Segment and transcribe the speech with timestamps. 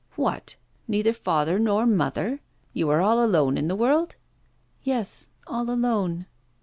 [0.15, 0.55] 'What!
[0.87, 2.39] neither father nor mother?
[2.73, 4.15] You are all alone in the world?'
[4.81, 6.25] 'Yes; all alone.